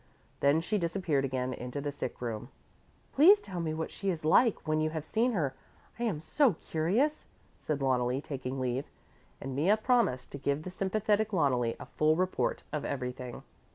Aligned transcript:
Then 0.39 0.61
she 0.61 0.79
disappeared 0.79 1.25
again 1.25 1.53
into 1.53 1.79
the 1.79 1.91
sick 1.91 2.21
room. 2.23 2.49
"Please 3.13 3.39
tell 3.39 3.59
me 3.59 3.71
what 3.71 3.91
she 3.91 4.09
is 4.09 4.25
like, 4.25 4.67
when 4.67 4.81
you 4.81 4.89
have 4.89 5.05
seen 5.05 5.33
her. 5.33 5.53
I 5.99 6.05
am 6.05 6.19
so 6.19 6.53
curious," 6.53 7.27
said 7.59 7.81
Loneli, 7.83 8.19
taking 8.19 8.59
leave, 8.59 8.89
and 9.39 9.55
Mea 9.55 9.75
promised 9.75 10.31
to 10.31 10.39
give 10.39 10.63
the 10.63 10.71
sympathetic 10.71 11.29
Loneli 11.33 11.75
a 11.79 11.85
full 11.85 12.15
report 12.15 12.63
of 12.73 12.83
everything. 12.83 13.43